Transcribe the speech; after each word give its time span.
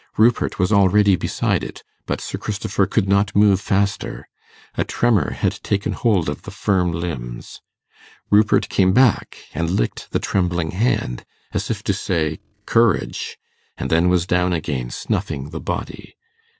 Rupert 0.17 0.57
was 0.57 0.71
already 0.73 1.15
beside 1.15 1.63
it, 1.63 1.83
but 2.07 2.21
Sir 2.21 2.39
Christopher 2.39 2.87
could 2.87 3.07
not 3.07 3.35
move 3.35 3.61
faster. 3.61 4.27
A 4.73 4.83
tremor 4.83 5.33
had 5.33 5.59
taken 5.61 5.91
hold 5.93 6.27
of 6.27 6.41
the 6.41 6.49
firm 6.49 6.91
limbs. 6.91 7.61
Rupert 8.31 8.67
came 8.67 8.93
back 8.93 9.37
and 9.53 9.69
licked 9.69 10.09
the 10.11 10.17
trembling 10.17 10.71
hand, 10.71 11.23
as 11.51 11.69
if 11.69 11.83
to 11.83 11.93
say 11.93 12.39
'Courage!' 12.65 13.37
and 13.77 13.91
then 13.91 14.09
was 14.09 14.25
down 14.25 14.53
again 14.53 14.89
snuffing 14.89 15.51
the 15.51 15.61
body. 15.61 16.15